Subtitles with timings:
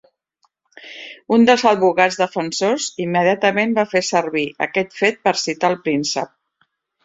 [1.37, 6.37] Un dels advocats defensors immediatament va fer servir aquest fet per citar el príncep.